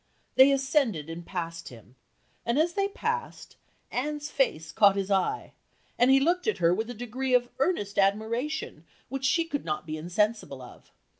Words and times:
They 0.33 0.51
ascended 0.51 1.11
and 1.11 1.23
passed 1.23 1.67
him; 1.69 1.95
and 2.43 2.57
as 2.57 2.73
they 2.73 2.87
passed, 2.87 3.55
Anne's 3.91 4.31
face 4.31 4.71
caught 4.71 4.95
his 4.95 5.11
eye, 5.11 5.53
and 5.95 6.09
he 6.09 6.19
looked 6.19 6.47
at 6.47 6.57
her 6.57 6.73
with 6.73 6.89
a 6.89 6.95
degree 6.95 7.35
of 7.35 7.49
earnest 7.59 7.99
admiration 7.99 8.83
which 9.09 9.25
she 9.25 9.45
could 9.45 9.63
not 9.63 9.85
be 9.85 9.97
insensible 9.97 10.63
of. 10.63 10.89